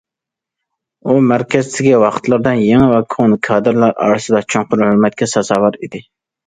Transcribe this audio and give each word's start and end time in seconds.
ئۇ 1.11 1.17
مەركەزدىكى 1.31 1.93
ۋاقىتلىرىدا، 2.05 2.55
يېڭى 2.71 2.89
ۋە 2.95 3.05
كونا 3.17 3.41
كادىرلار 3.51 3.97
ئارىسىدا 4.09 4.45
چوڭقۇر 4.57 4.89
ھۆرمەتكە 4.89 5.35
سازاۋەر 5.39 5.81
ئىدى. 5.87 6.09